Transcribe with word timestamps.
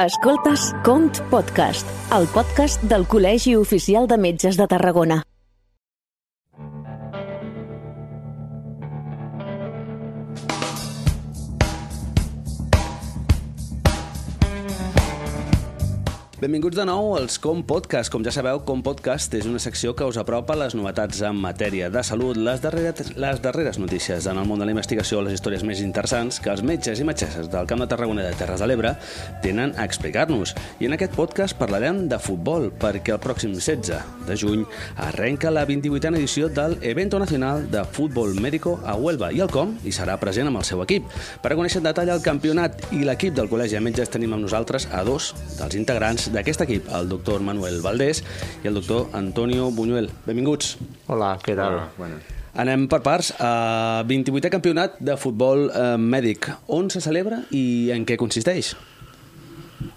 Escoltes 0.00 0.62
Cont 0.82 1.18
Podcast, 1.28 1.84
el 2.16 2.24
podcast 2.32 2.80
del 2.88 3.04
Col·legi 3.04 3.52
Oficial 3.60 4.08
de 4.08 4.16
Metges 4.16 4.56
de 4.56 4.66
Tarragona. 4.66 5.24
Benvinguts 16.40 16.72
de 16.72 16.86
nou 16.88 17.10
als 17.18 17.34
Com 17.36 17.58
Podcast. 17.68 18.08
Com 18.08 18.22
ja 18.24 18.32
sabeu, 18.32 18.62
Com 18.64 18.80
Podcast 18.80 19.34
és 19.36 19.44
una 19.44 19.58
secció 19.60 19.90
que 19.92 20.06
us 20.08 20.16
apropa 20.16 20.54
les 20.56 20.72
novetats 20.72 21.18
en 21.28 21.36
matèria 21.36 21.90
de 21.92 22.00
salut, 22.00 22.38
les 22.40 22.62
darreres, 22.64 23.10
les 23.20 23.42
darreres 23.44 23.76
notícies 23.76 24.24
en 24.24 24.38
el 24.40 24.46
món 24.48 24.62
de 24.62 24.64
la 24.64 24.72
investigació, 24.72 25.20
les 25.20 25.36
històries 25.36 25.66
més 25.68 25.82
interessants 25.84 26.38
que 26.40 26.48
els 26.48 26.62
metges 26.64 26.96
i 26.96 27.04
metgesses 27.04 27.50
del 27.52 27.68
Camp 27.68 27.84
de 27.84 27.88
Tarragona 27.92 28.24
i 28.24 28.30
de 28.30 28.38
Terres 28.40 28.64
de 28.64 28.68
l'Ebre 28.70 28.94
tenen 29.44 29.74
a 29.76 29.84
explicar-nos. 29.84 30.54
I 30.80 30.88
en 30.88 30.96
aquest 30.96 31.12
podcast 31.12 31.58
parlarem 31.60 32.06
de 32.08 32.16
futbol, 32.16 32.70
perquè 32.72 33.12
el 33.18 33.20
pròxim 33.20 33.52
16 33.52 34.24
de 34.24 34.38
juny 34.40 34.64
arrenca 35.10 35.52
la 35.52 35.66
28a 35.68 36.14
edició 36.14 36.48
del 36.48 36.78
Evento 36.80 37.20
Nacional 37.20 37.68
de 37.68 37.84
Futbol 37.84 38.32
Médico 38.40 38.78
a 38.86 38.96
Huelva 38.96 39.28
i 39.36 39.44
el 39.44 39.52
Com 39.52 39.76
hi 39.84 39.92
serà 39.92 40.16
present 40.16 40.48
amb 40.48 40.62
el 40.62 40.64
seu 40.64 40.80
equip. 40.88 41.04
Per 41.44 41.52
a 41.52 41.60
conèixer 41.60 41.84
en 41.84 41.90
detall 41.90 42.16
el 42.16 42.24
campionat 42.24 42.88
i 42.96 43.04
l'equip 43.04 43.36
del 43.36 43.52
Col·legi 43.52 43.76
de 43.76 43.84
Metges 43.84 44.16
tenim 44.16 44.32
amb 44.32 44.48
nosaltres 44.48 44.88
a 44.88 45.04
dos 45.04 45.34
dels 45.60 45.76
integrants 45.76 46.29
d'aquest 46.34 46.64
equip, 46.66 46.90
el 46.94 47.08
doctor 47.10 47.42
Manuel 47.44 47.80
Valdés 47.84 48.22
i 48.64 48.70
el 48.70 48.76
doctor 48.78 49.08
Antonio 49.12 49.70
Buñuel. 49.70 50.10
Benvinguts. 50.26 50.76
Hola, 51.08 51.34
què 51.42 51.56
tal? 51.58 51.80
Hola, 51.80 51.88
bueno. 51.98 52.20
Anem 52.60 52.86
per 52.90 53.00
parts. 53.04 53.32
Uh, 53.38 54.02
28è 54.10 54.50
campionat 54.50 54.98
de 54.98 55.16
futbol 55.20 55.68
uh, 55.68 55.94
mèdic. 55.98 56.50
On 56.74 56.90
se 56.90 57.02
celebra 57.02 57.44
i 57.54 57.90
en 57.94 58.06
què 58.06 58.18
consisteix? 58.20 58.74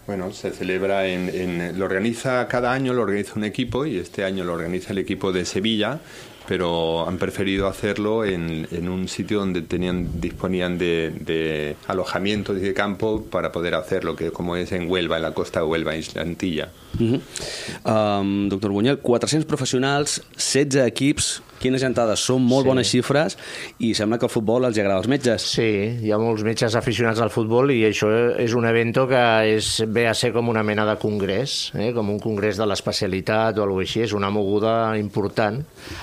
Bueno, 0.06 0.32
se 0.34 0.52
celebra 0.52 1.08
en, 1.08 1.30
en, 1.30 1.80
lo 1.80 1.86
organiza 1.86 2.48
cada 2.48 2.72
año, 2.74 2.94
lo 2.94 3.04
organiza 3.04 3.34
un 3.36 3.46
equipo 3.46 3.86
y 3.86 3.98
este 3.98 4.26
año 4.26 4.44
lo 4.44 4.54
organiza 4.54 4.92
el 4.92 4.98
equipo 4.98 5.32
de 5.32 5.46
Sevilla, 5.46 6.00
pero 6.48 7.08
han 7.08 7.18
preferido 7.18 7.68
hacerlo 7.68 8.26
en, 8.26 8.68
en 8.72 8.90
un 8.90 9.08
sitio 9.08 9.40
donde 9.40 9.62
tenían 9.62 10.20
disponían 10.20 10.78
de, 10.78 11.14
de 11.20 11.76
alojamiento 11.88 12.54
de 12.54 12.74
campo 12.74 13.24
para 13.24 13.52
poder 13.52 13.76
hacerlo, 13.76 14.16
que 14.16 14.32
como 14.32 14.56
es 14.56 14.72
en 14.72 14.90
Huelva, 14.90 15.18
en 15.18 15.24
la 15.24 15.34
costa 15.34 15.60
de 15.62 15.66
Huelva, 15.66 15.96
Isla 15.96 16.22
Antilla. 16.22 16.70
Um, 17.00 18.50
doctor 18.50 18.72
Buñuel, 18.72 19.00
400 19.00 19.48
professionals, 19.48 20.24
16 20.34 20.76
equips, 20.88 21.42
quines 21.64 21.82
gentades, 21.84 22.20
són 22.28 22.44
molt 22.44 22.66
Sí. 22.68 22.70
bones 22.70 22.92
xifres 22.92 23.38
i 23.80 23.94
sembla 23.96 24.20
que 24.20 24.28
el 24.28 24.34
futbol 24.34 24.66
els 24.68 24.78
agrada 24.78 25.00
als 25.00 25.08
metges. 25.12 25.42
Sí, 25.56 25.70
hi 26.04 26.12
ha 26.12 26.20
molts 26.22 26.44
metges 26.44 26.76
aficionats 26.76 27.22
al 27.24 27.32
futbol 27.34 27.72
i 27.72 27.82
això 27.88 28.12
és 28.40 28.54
un 28.54 28.68
evento 28.70 29.08
que 29.08 29.24
és, 29.56 29.72
ve 29.88 30.08
a 30.08 30.14
ser 30.14 30.34
com 30.36 30.50
una 30.52 30.64
mena 30.64 30.86
de 30.86 30.98
congrés, 31.02 31.72
eh? 31.76 31.92
com 31.96 32.10
un 32.12 32.20
congrés 32.20 32.58
de 32.60 32.68
l'especialitat 32.68 33.58
o 33.58 33.64
alguna 33.64 33.84
cosa 33.84 33.90
així. 33.90 34.02
És 34.04 34.14
una 34.14 34.30
moguda 34.30 34.98
important, 35.00 35.62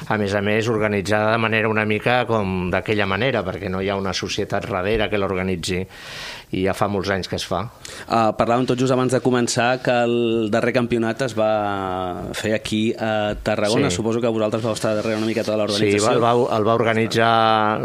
a 0.08 0.16
més 0.18 0.34
a 0.34 0.40
més 0.40 0.68
organitzada 0.68 1.32
de 1.32 1.38
manera 1.38 1.68
una 1.68 1.84
mica 1.84 2.24
com 2.26 2.70
d'aquella 2.72 3.06
manera, 3.06 3.44
perquè 3.44 3.68
no 3.70 3.80
hi 3.82 3.88
ha 3.90 3.96
una 3.96 4.12
societat 4.16 4.66
darrere 4.70 5.08
que 5.10 5.18
l'organitzi 5.18 5.84
i 6.52 6.64
ja 6.64 6.72
fa 6.74 6.88
molts 6.90 7.10
anys 7.14 7.28
que 7.30 7.36
es 7.38 7.44
fa. 7.46 7.60
Uh, 8.08 8.32
parlàvem 8.38 8.66
tot 8.66 8.78
just 8.80 8.90
abans 8.90 9.12
de 9.14 9.20
començar 9.22 9.78
que 9.84 9.94
el 10.06 10.48
darrer 10.50 10.72
campionat 10.74 11.22
es 11.28 11.34
va 11.38 11.50
fer 12.34 12.54
aquí 12.56 12.92
a 12.98 13.36
Tarragona. 13.42 13.90
Sí. 13.90 13.96
Suposo 14.00 14.20
que 14.20 14.28
vosaltres 14.32 14.64
vau 14.64 14.74
estar 14.74 14.94
darrere 14.98 15.16
una 15.20 15.28
miqueta 15.30 15.52
de 15.54 15.58
Sí, 15.58 15.60
l'organització. 15.62 16.12
el 16.16 16.22
va, 16.24 16.32
el 16.56 16.66
va 16.66 16.74
organitzar, 16.74 17.30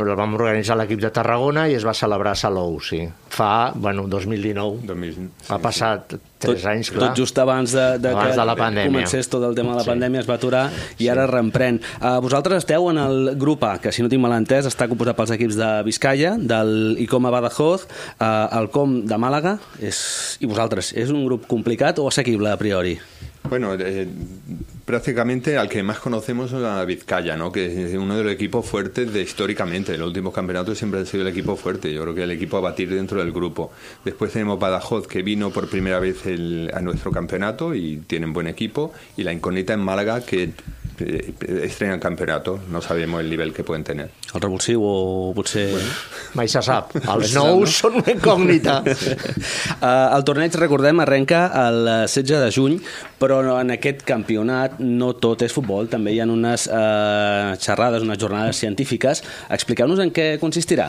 el 0.01 0.15
vam 0.17 0.33
organitzar 0.39 0.77
l'equip 0.79 1.01
de 1.03 1.11
Tarragona 1.13 1.67
i 1.69 1.75
es 1.77 1.85
va 1.85 1.93
celebrar 1.93 2.33
a 2.33 2.41
Salou, 2.41 2.79
sí. 2.81 3.03
Fa, 3.29 3.71
bueno, 3.75 4.07
2019. 4.07 4.81
2000, 4.87 5.29
ha 5.49 5.57
sí, 5.57 5.61
passat 5.61 6.17
tres 6.37 6.61
tot, 6.61 6.69
anys, 6.71 6.89
clar. 6.91 7.09
Tot 7.09 7.17
just 7.17 7.37
abans 7.39 7.71
de, 7.71 7.85
de 7.99 8.09
Abans 8.09 8.33
que 8.33 8.39
de 8.39 8.45
la 8.45 8.55
pandèmia. 8.55 8.91
comencés 8.91 9.29
tot 9.31 9.43
el 9.47 9.55
tema 9.55 9.71
de 9.71 9.77
la 9.77 9.83
Sí. 9.83 9.89
pandèmia 9.89 10.19
es 10.19 10.29
va 10.29 10.35
aturar 10.35 10.69
i 10.99 11.07
ara 11.07 11.25
reemprèn. 11.27 11.79
Uh, 12.01 12.19
vosaltres 12.21 12.63
esteu 12.63 12.89
en 12.91 12.97
el 12.97 13.35
grup 13.39 13.63
A, 13.63 13.77
que 13.79 13.91
si 13.91 14.03
no 14.03 14.09
tinc 14.09 14.21
mal 14.21 14.33
entès 14.37 14.65
està 14.67 14.87
composat 14.91 15.15
pels 15.15 15.31
equips 15.31 15.55
de 15.55 15.69
Vizcaya, 15.87 16.35
del 16.37 16.97
ICOM 16.99 17.25
a 17.25 17.31
Badajoz, 17.31 17.87
uh, 18.19 18.59
el 18.59 18.69
COM 18.69 19.05
de 19.07 19.17
Màlaga, 19.17 19.57
és, 19.79 20.37
i 20.41 20.45
vosaltres. 20.45 20.93
És 20.93 21.09
un 21.09 21.25
grup 21.25 21.47
complicat 21.47 21.99
o 21.99 22.07
assequible 22.07 22.51
a 22.51 22.57
priori? 22.57 22.99
Bueno, 23.47 23.75
eh, 23.77 24.07
prácticamente 24.85 25.57
al 25.57 25.67
que 25.67 25.81
más 25.83 25.99
conocemos 25.99 26.51
es 26.53 26.63
a 26.63 26.85
Vizcaya, 26.85 27.35
¿no? 27.35 27.51
que 27.51 27.65
es 27.85 27.95
uno 27.95 28.15
de 28.17 28.23
los 28.23 28.31
equipos 28.33 28.65
fuertes 28.67 29.11
de 29.11 29.21
históricamente. 29.23 29.93
En 29.95 29.99
los 29.99 30.07
últimos 30.09 30.33
campeonatos 30.33 30.77
siempre 30.77 30.99
ha 31.01 31.05
sido 31.05 31.23
el 31.23 31.29
equipo 31.29 31.55
fuerte. 31.55 31.91
Yo 31.93 32.03
creo 32.03 32.13
que 32.15 32.23
el 32.23 32.31
equipo 32.31 32.57
a 32.57 32.61
batir 32.61 32.93
dentro 32.93 33.19
del 33.19 33.31
grupo. 33.31 33.71
Después 34.03 34.31
tenemos 34.31 34.59
Badajoz, 34.59 35.07
que 35.07 35.23
vino 35.23 35.49
por 35.49 35.69
primera 35.69 35.99
vez 35.99 36.25
el- 36.27 36.69
a 36.73 36.81
nuestro 36.81 37.11
campeonato 37.11 37.73
y 37.73 37.97
tienen 38.05 38.31
buen 38.31 38.47
equipo. 38.47 38.93
Y 39.17 39.23
la 39.23 39.33
incógnita 39.33 39.73
en 39.73 39.79
Málaga, 39.79 40.21
que 40.21 40.51
estrenan 40.99 41.99
campeonato. 41.99 42.59
No 42.69 42.81
sabemos 42.81 43.21
el 43.21 43.29
nivel 43.29 43.53
que 43.53 43.63
pueden 43.63 43.83
tener. 43.83 44.09
El 44.33 44.41
revulsiu 44.41 44.81
o 44.83 45.33
potser... 45.35 45.69
Bueno. 45.71 45.89
Mai 46.35 46.47
se 46.51 46.61
sap. 46.61 46.91
Els 47.13 47.33
nous 47.35 47.63
no? 47.63 47.71
són 47.71 47.99
una 48.01 48.15
incògnita. 48.15 48.81
Uh, 49.85 50.15
el 50.15 50.23
torneig, 50.25 50.55
recordem, 50.57 50.99
arrenca 51.03 51.43
el 51.67 51.77
16 52.07 52.39
de 52.41 52.47
juny, 52.53 52.75
però 53.19 53.41
no- 53.45 53.57
en 53.59 53.73
aquest 53.75 54.01
campionat 54.07 54.79
no 54.79 55.11
tot 55.21 55.43
és 55.45 55.53
futbol, 55.53 55.89
també 55.91 56.13
hi 56.15 56.21
ha 56.23 56.25
unes 56.31 56.65
uh, 56.71 57.53
xerrades, 57.61 58.05
unes 58.05 58.17
jornades 58.21 58.57
científiques. 58.63 59.21
Expliqueu-nos 59.53 60.01
en 60.01 60.13
què 60.15 60.27
consistirà. 60.41 60.87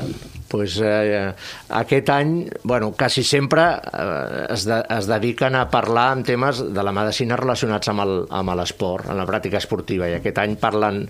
Pues, 0.56 0.78
eh, 0.82 1.32
aquest 1.68 2.10
any, 2.10 2.48
bueno, 2.64 2.92
quasi 2.92 3.22
sempre 3.22 3.66
eh, 3.92 4.46
es, 4.50 4.64
de, 4.64 4.82
es 4.98 5.06
dediquen 5.06 5.54
a 5.54 5.68
parlar 5.70 6.16
en 6.16 6.24
temes 6.24 6.62
de 6.74 6.84
la 6.84 6.94
medicina 6.96 7.36
relacionats 7.36 7.92
amb 7.92 8.54
l'esport, 8.56 9.10
amb 9.10 9.20
la 9.20 9.28
pràctica 9.28 9.60
esportiva, 9.60 10.08
i 10.08 10.16
aquest 10.18 10.40
any 10.42 10.56
parlen, 10.60 11.04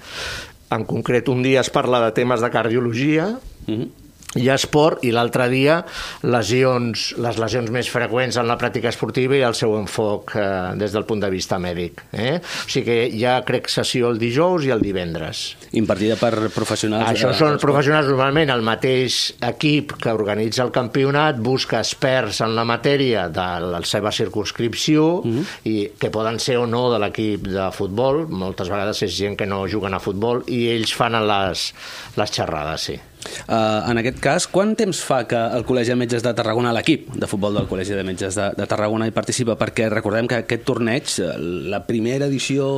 en 0.74 0.86
concret 0.88 1.28
un 1.30 1.44
dia 1.46 1.62
es 1.62 1.70
parla 1.70 2.02
de 2.04 2.14
temes 2.16 2.42
de 2.42 2.50
cardiologia, 2.50 3.36
Uh 3.66 3.74
-huh. 3.74 4.05
Hi 4.36 4.48
ha 4.50 4.56
esport 4.58 5.04
i 5.06 5.12
l'altre 5.14 5.48
dia 5.52 5.80
lesions, 6.26 7.08
les 7.22 7.41
lesions 7.41 7.72
més 7.72 7.88
freqüents 7.91 8.38
en 8.41 8.48
la 8.48 8.58
pràctica 8.60 8.91
esportiva 8.92 9.36
i 9.38 9.44
el 9.47 9.56
seu 9.58 9.76
enfoc 9.78 10.34
eh, 10.36 10.47
des 10.80 10.94
del 10.94 11.06
punt 11.08 11.22
de 11.22 11.30
vista 11.32 11.58
mèdic. 11.62 12.04
Eh? 12.12 12.36
O 12.41 12.70
sigui 12.70 12.84
que 12.86 12.98
hi 13.16 13.24
ha, 13.26 13.38
crec, 13.47 13.70
sessió 13.72 14.10
el 14.12 14.20
dijous 14.20 14.66
i 14.69 14.72
el 14.74 14.84
divendres. 14.84 15.44
Impartida 15.78 16.19
per 16.20 16.50
professionals. 16.54 17.08
Això 17.10 17.32
són 17.36 17.58
professionals 17.62 18.10
normalment 18.10 18.52
el 18.54 18.64
mateix 18.66 19.32
equip 19.48 19.97
que 20.02 20.14
organitza 20.14 20.64
el 20.66 20.72
campionat 20.74 21.41
busca 21.42 21.80
experts 21.82 22.42
en 22.44 22.54
la 22.56 22.66
matèria 22.68 23.26
de 23.32 23.48
la 23.66 23.82
seva 23.86 24.12
circunscripció 24.14 25.06
i 25.68 25.76
que 25.98 26.12
poden 26.14 26.38
ser 26.42 26.58
o 26.60 26.66
no 26.70 26.86
de 26.92 27.00
l'equip 27.03 27.48
de 27.48 27.70
futbol, 27.74 28.24
moltes 28.28 28.70
vegades 28.72 29.03
és 29.06 29.16
gent 29.16 29.36
que 29.38 29.48
no 29.48 29.64
juguen 29.70 29.97
a 29.97 30.03
futbol 30.03 30.44
i 30.53 30.66
ells 30.74 30.94
fan 30.97 31.16
les, 31.26 31.70
les 32.16 32.32
xerrades, 32.32 32.88
sí. 32.91 32.98
Uh, 33.47 33.91
en 33.91 34.00
aquest 34.00 34.20
cas, 34.22 34.47
quant 34.50 34.75
temps 34.78 35.00
fa 35.06 35.22
que 35.28 35.38
el 35.56 35.66
Col·legi 35.69 35.94
de 35.94 35.98
Metges 36.00 36.25
de 36.25 36.32
Tarragona, 36.37 36.75
l'equip 36.76 37.12
de 37.14 37.28
futbol 37.31 37.59
del 37.59 37.69
Col·legi 37.70 37.97
de 37.97 38.04
Metges 38.06 38.38
de, 38.38 38.50
de 38.59 38.69
Tarragona 38.70 39.09
hi 39.09 39.14
participa? 39.16 39.59
Perquè 39.60 39.91
recordem 39.92 40.31
que 40.31 40.41
aquest 40.42 40.66
torneig, 40.69 41.19
eh, 41.22 41.34
la 41.72 41.82
primera 41.88 42.31
edició, 42.31 42.69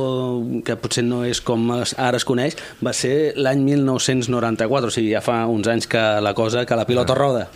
que 0.65 0.77
potser 0.79 1.05
no 1.07 1.23
és 1.27 1.41
com 1.45 1.69
es, 1.79 1.95
ara 1.97 2.19
es 2.19 2.27
coneix, 2.27 2.57
va 2.85 2.93
ser 2.95 3.33
l'any 3.39 3.63
1994, 3.71 4.91
o 4.91 4.93
sigui, 4.93 5.13
ja 5.15 5.23
fa 5.25 5.41
uns 5.49 5.69
anys 5.71 5.89
que 5.89 6.05
la 6.23 6.35
cosa, 6.37 6.65
que 6.65 6.77
la 6.77 6.87
pilota 6.89 7.17
roda. 7.17 7.47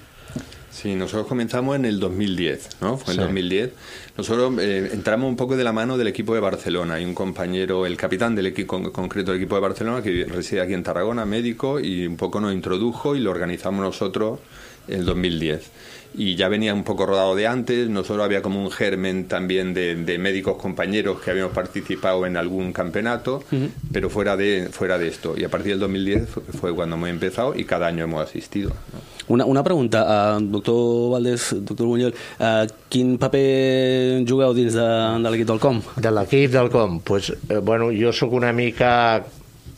Sí, 0.73 0.95
nosotros 0.95 1.27
comenzamos 1.27 1.75
en 1.75 1.85
el 1.85 1.99
2010, 1.99 2.77
¿no? 2.81 2.97
Fue 2.97 3.13
en 3.13 3.17
Sí. 3.17 3.21
el 3.21 3.27
2010. 3.27 3.71
Nosotros 4.17 4.53
eh, 4.59 4.89
entramos 4.91 5.29
un 5.29 5.35
poco 5.35 5.55
de 5.55 5.63
la 5.63 5.71
mano 5.71 5.97
del 5.99 6.07
equipo 6.07 6.33
de 6.33 6.39
Barcelona. 6.39 6.95
Hay 6.95 7.05
un 7.05 7.13
compañero, 7.13 7.85
el 7.85 7.95
capitán 7.95 8.33
del 8.35 8.47
equipo 8.47 8.81
con- 8.81 8.91
concreto 8.91 9.31
del 9.31 9.39
equipo 9.41 9.53
de 9.55 9.61
Barcelona, 9.61 10.01
que 10.01 10.25
reside 10.25 10.61
aquí 10.61 10.73
en 10.73 10.81
Tarragona, 10.83 11.25
médico, 11.25 11.79
y 11.79 12.07
un 12.07 12.17
poco 12.17 12.41
nos 12.41 12.53
introdujo 12.53 13.15
y 13.15 13.19
lo 13.19 13.29
organizamos 13.29 13.81
nosotros 13.85 14.39
el 14.87 15.05
2010. 15.05 15.71
Y 16.15 16.35
ya 16.35 16.47
venía 16.47 16.75
un 16.75 16.83
poco 16.83 17.07
rodado 17.07 17.33
de 17.33 17.47
antes, 17.47 17.89
nosotros 17.89 18.23
había 18.23 18.43
como 18.43 18.61
un 18.61 18.69
germen 18.69 19.27
también 19.27 19.73
de, 19.73 19.95
de 19.95 20.19
médicos 20.19 20.57
compañeros 20.57 21.19
que 21.19 21.31
habíamos 21.31 21.53
participado 21.53 22.27
en 22.27 22.37
algún 22.37 22.71
campeonato, 22.71 23.43
pero 23.91 24.11
fuera 24.11 24.37
de, 24.37 24.67
fuera 24.71 24.99
de 24.99 25.07
esto. 25.07 25.33
Y 25.35 25.43
a 25.43 25.49
partir 25.49 25.71
del 25.71 25.79
2010 25.79 26.29
fue- 26.29 26.43
fue 26.43 26.75
cuando 26.75 26.97
hemos 26.97 27.09
empezado 27.09 27.55
y 27.57 27.63
cada 27.65 27.87
año 27.87 28.03
hemos 28.03 28.29
asistido. 28.29 28.69
¿no? 28.69 29.13
Una, 29.33 29.45
una 29.45 29.63
pregunta, 29.63 30.37
uh, 30.37 30.41
doctor 30.41 31.13
Valdés, 31.13 31.55
doctor 31.65 31.87
Buñol, 31.87 32.13
uh, 32.39 32.67
quin 32.89 33.17
paper 33.17 34.23
jugueu 34.27 34.53
dins 34.53 34.73
de, 34.75 34.83
de 35.23 35.31
l'equip 35.31 35.47
del 35.47 35.59
COM? 35.59 35.81
De 35.95 36.11
l'equip 36.11 36.51
del 36.51 36.69
com? 36.69 36.99
Pues, 37.01 37.31
eh, 37.49 37.57
bueno, 37.57 37.89
jo 37.89 38.11
sóc 38.13 38.33
una 38.33 38.51
mica 38.53 39.23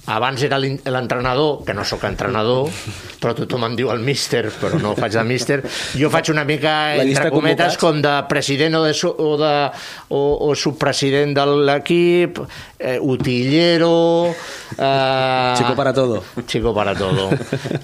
abans 0.05 0.43
era 0.45 0.59
l'entrenador, 0.59 1.63
que 1.65 1.73
no 1.73 1.83
sóc 1.85 2.03
entrenador, 2.05 2.69
però 3.21 3.33
tothom 3.37 3.65
em 3.69 3.77
diu 3.79 3.89
el 3.93 4.03
míster, 4.05 4.43
però 4.61 4.77
no 4.81 4.93
faig 4.97 5.15
de 5.17 5.23
míster. 5.25 5.57
Jo 5.97 6.11
faig 6.13 6.29
una 6.33 6.43
mica, 6.45 6.95
entre 7.01 7.31
cometes, 7.33 7.77
convocats. 7.77 7.81
com 7.81 8.01
de 8.03 8.13
president 8.29 8.77
o, 8.77 8.83
de, 8.85 8.93
o, 9.09 9.31
de, 9.41 9.53
o, 10.09 10.21
o 10.49 10.53
subpresident 10.55 11.33
de 11.37 11.45
l'equip, 11.71 12.43
eh, 12.77 12.99
utillero... 13.01 14.35
Eh, 14.77 15.53
Chico 15.57 15.75
para 15.75 15.93
todo. 15.93 16.23
Chico 16.45 16.73
para 16.73 16.93
todo. 16.95 17.29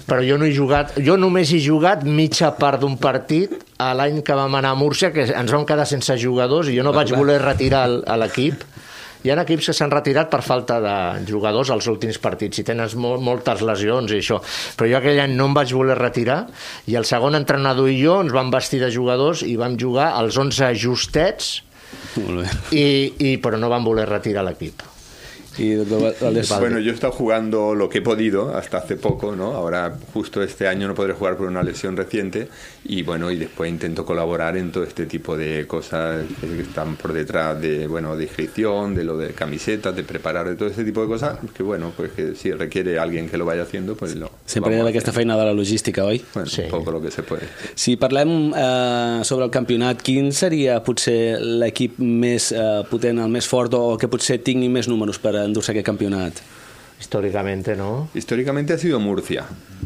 Però 0.06 0.22
jo 0.22 0.38
no 0.38 0.46
he 0.46 0.54
jugat, 0.54 0.94
jo 1.02 1.18
només 1.18 1.50
he 1.50 1.60
jugat 1.64 2.06
mitja 2.06 2.52
part 2.58 2.82
d'un 2.82 2.98
partit 3.00 3.58
a 3.82 3.92
l'any 3.98 4.22
que 4.22 4.36
vam 4.38 4.54
anar 4.54 4.76
a 4.76 4.78
Múrcia, 4.78 5.10
que 5.10 5.26
ens 5.26 5.50
vam 5.50 5.66
quedar 5.66 5.88
sense 5.90 6.14
jugadors 6.22 6.70
i 6.70 6.76
jo 6.78 6.86
no 6.86 6.94
vaig 6.94 7.14
voler 7.16 7.40
retirar 7.42 7.88
l'equip. 7.90 8.62
Hi 9.22 9.30
ha 9.30 9.36
equips 9.38 9.68
que 9.70 9.74
s'han 9.76 9.92
retirat 9.92 10.30
per 10.32 10.40
falta 10.42 10.80
de 10.82 10.94
jugadors 11.28 11.70
als 11.70 11.86
últims 11.90 12.18
partits 12.18 12.58
i 12.58 12.64
mol, 12.98 13.20
moltes 13.22 13.62
lesions 13.62 14.10
i 14.10 14.18
això. 14.18 14.40
Però 14.76 14.88
jo 14.90 14.98
aquell 14.98 15.20
any 15.22 15.36
no 15.38 15.46
em 15.46 15.54
vaig 15.54 15.72
voler 15.72 15.98
retirar 15.98 16.40
i 16.90 16.96
el 16.98 17.06
segon 17.06 17.38
entrenador 17.38 17.88
i 17.88 18.00
jo 18.02 18.20
ens 18.24 18.34
vam 18.34 18.50
vestir 18.50 18.80
de 18.82 18.90
jugadors 18.90 19.44
i 19.46 19.54
vam 19.56 19.78
jugar 19.78 20.12
els 20.18 20.36
11 20.36 20.74
justets 20.74 21.62
Molt 22.16 22.42
bé. 22.42 22.48
i, 22.74 22.86
i, 23.30 23.36
però 23.38 23.60
no 23.60 23.70
vam 23.70 23.84
voler 23.86 24.08
retirar 24.10 24.42
l'equip. 24.42 24.91
Valdés, 26.20 26.48
Bueno, 26.58 26.78
yo 26.78 26.90
he 26.90 26.94
estado 26.94 27.12
jugando 27.12 27.74
lo 27.74 27.88
que 27.88 27.98
he 27.98 28.02
podido 28.02 28.56
hasta 28.56 28.78
hace 28.78 28.96
poco, 28.96 29.36
¿no? 29.36 29.52
Ahora, 29.54 29.94
justo 30.12 30.42
este 30.42 30.66
año 30.68 30.88
no 30.88 30.94
podré 30.94 31.12
jugar 31.12 31.36
por 31.36 31.46
una 31.46 31.62
lesión 31.62 31.96
reciente 31.96 32.48
y 32.84 33.02
bueno, 33.02 33.30
y 33.30 33.36
después 33.36 33.70
intento 33.70 34.04
colaborar 34.04 34.56
en 34.56 34.72
todo 34.72 34.84
este 34.84 35.06
tipo 35.06 35.36
de 35.36 35.66
cosas 35.66 36.24
que 36.40 36.62
están 36.62 36.96
por 36.96 37.12
detrás 37.12 37.60
de, 37.60 37.86
bueno, 37.86 38.16
de 38.16 38.24
inscripción, 38.24 38.94
de 38.94 39.04
lo 39.04 39.16
de 39.16 39.32
camisetas, 39.32 39.94
de 39.94 40.04
preparar, 40.04 40.48
de 40.48 40.56
todo 40.56 40.68
este 40.68 40.84
tipo 40.84 41.02
de 41.02 41.08
cosas, 41.08 41.38
que 41.54 41.62
bueno, 41.62 41.92
pues 41.96 42.12
que 42.12 42.34
si 42.34 42.52
requiere 42.52 42.98
alguien 42.98 43.28
que 43.28 43.36
lo 43.36 43.44
vaya 43.44 43.62
haciendo, 43.62 43.94
pues 43.94 44.14
lo 44.16 44.30
sempre 44.46 44.76
hi 44.76 44.80
ha 44.80 44.88
aquesta 44.88 45.12
feina 45.12 45.36
de 45.36 45.44
la 45.44 45.52
logística, 45.52 46.04
oi? 46.04 46.22
Bueno, 46.34 46.48
Sí. 46.48 46.62
un 46.62 46.70
poco 46.70 46.90
lo 46.90 47.00
que 47.00 47.10
se 47.10 47.22
puede. 47.22 47.42
Si 47.74 47.96
parlem 47.96 48.52
eh, 48.56 49.20
sobre 49.24 49.44
el 49.46 49.50
campionat, 49.50 50.02
quin 50.02 50.32
seria 50.32 50.80
potser 50.84 51.38
l'equip 51.40 51.98
més 51.98 52.50
eh, 52.52 52.82
potent, 52.90 53.18
el 53.22 53.30
més 53.32 53.46
fort 53.48 53.72
o 53.74 53.96
que 53.98 54.08
potser 54.08 54.40
tingui 54.42 54.68
més 54.72 54.88
números 54.88 55.18
per 55.22 55.34
endur-se 55.46 55.72
aquest 55.74 55.86
campionat? 55.86 56.42
Històricamente, 57.02 57.74
no? 57.76 58.08
Históricamente 58.14 58.72
ha 58.74 58.78
sido 58.78 59.00
Murcia. 59.00 59.44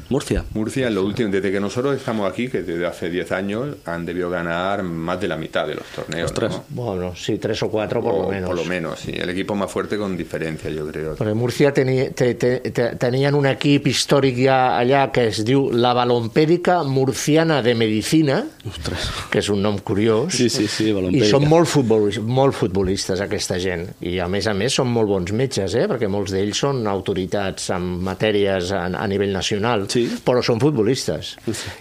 Murcia, 0.08 0.86
en 0.86 0.94
lo 0.94 1.02
último, 1.04 1.30
desde 1.30 1.50
que 1.50 1.58
nosotros 1.58 1.96
estamos 1.96 2.30
aquí, 2.30 2.48
que 2.48 2.62
desde 2.62 2.86
hace 2.86 3.08
10 3.10 3.32
años, 3.32 3.76
han 3.86 4.04
debido 4.06 4.30
ganar 4.30 4.82
más 4.82 5.20
de 5.20 5.26
la 5.26 5.36
mitad 5.36 5.66
de 5.66 5.74
los 5.74 5.84
torneos. 5.86 6.30
Ostras. 6.30 6.52
¿no? 6.52 6.64
Bueno, 6.68 7.16
sí, 7.16 7.38
tres 7.38 7.60
o 7.62 7.68
cuatro 7.70 8.00
por 8.02 8.14
O 8.14 8.22
lo 8.22 8.28
menos. 8.28 8.46
Por 8.48 8.56
lo 8.56 8.64
menos, 8.64 9.00
sí. 9.00 9.12
El 9.14 9.30
equipo 9.30 9.54
más 9.56 9.70
fuerte 9.70 9.96
con 9.96 10.16
diferencia, 10.16 10.70
yo 10.70 10.86
creo. 10.86 11.16
Perquè 11.16 11.34
Múrcia 11.34 11.72
tenia, 11.74 12.10
te, 12.12 12.34
te, 12.36 12.60
te, 12.70 12.90
tenien 13.00 13.34
un 13.34 13.48
equip 13.50 13.88
històric 13.90 14.38
ja 14.44 14.58
allà 14.78 15.06
que 15.10 15.26
es 15.32 15.40
diu 15.48 15.70
la 15.72 15.94
Balompèdica 15.96 16.82
Murciana 16.84 17.62
de 17.62 17.74
Medicina, 17.74 18.44
Ostres. 18.68 19.08
que 19.32 19.40
és 19.42 19.48
un 19.50 19.62
nom 19.64 19.78
curiós. 19.80 20.30
Sí, 20.36 20.48
sí, 20.52 20.68
sí, 20.68 20.90
I 20.90 20.94
Balompèdica. 20.94 21.32
són 21.32 21.48
molt, 21.50 21.66
futbolis, 21.72 22.20
molt 22.20 22.54
futbolistes, 22.54 23.20
aquesta 23.24 23.58
gent. 23.58 23.88
I, 24.06 24.18
a 24.20 24.28
més 24.28 24.46
a 24.46 24.54
més, 24.54 24.76
són 24.76 24.92
molt 24.92 25.10
bons 25.10 25.32
metges, 25.32 25.74
eh? 25.74 25.88
perquè 25.90 26.06
molts 26.12 26.30
d'ells 26.36 26.62
són 26.66 26.86
autoritats 27.06 27.68
en 27.70 27.84
matèries 28.02 28.72
a, 28.74 28.86
a 28.98 29.06
nivell 29.06 29.30
nacional, 29.32 29.86
Sí. 29.88 30.06
però 30.26 30.42
són 30.42 30.58
futbolistes. 30.60 31.36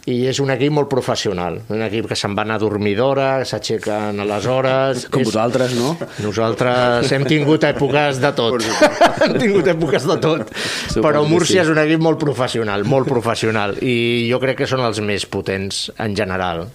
I 0.06 0.26
és 0.30 0.40
un 0.40 0.52
equip 0.54 0.72
molt 0.76 0.90
professional, 0.92 1.58
un 1.74 1.82
equip 1.82 2.08
que 2.12 2.16
se'n 2.20 2.36
van 2.38 2.52
a 2.54 2.60
dormir 2.62 2.96
d'hora, 3.00 3.40
que 3.42 3.46
s'aixequen 3.50 4.20
a 4.22 4.26
les 4.30 4.46
hores... 4.46 5.08
Com 5.10 5.22
És- 5.24 5.32
vosaltres, 5.32 5.74
no? 5.80 5.96
nosaltres 6.22 7.12
hem 7.16 7.26
tingut 7.26 7.64
èpoques 7.66 8.20
de 8.22 8.32
tot. 8.38 8.62
hem 9.26 9.36
tingut 9.42 9.68
èpoques 9.74 10.06
de 10.06 10.18
tot. 10.22 10.52
Suposo 10.54 11.02
Però 11.06 11.24
Múrcia 11.28 11.64
sí. 11.64 11.66
és 11.66 11.74
un 11.74 11.82
equip 11.82 12.02
molt 12.06 12.20
professional, 12.22 12.86
molt 12.86 13.10
professional. 13.10 13.76
I 13.82 14.28
jo 14.30 14.40
crec 14.44 14.62
que 14.62 14.70
són 14.70 14.84
els 14.86 15.02
més 15.02 15.26
potents 15.26 15.88
en 15.98 16.16
general. 16.18 16.68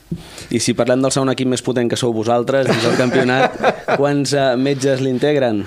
I 0.50 0.58
si 0.62 0.74
parlem 0.74 1.02
del 1.04 1.14
segon 1.14 1.30
equip 1.30 1.48
més 1.52 1.62
potent 1.62 1.88
que 1.90 1.98
sou 2.00 2.12
vosaltres, 2.16 2.66
dins 2.66 2.82
del 2.88 2.98
campionat, 2.98 3.54
quants 4.00 4.34
eh, 4.34 4.48
metges 4.58 5.00
l'integren? 5.04 5.62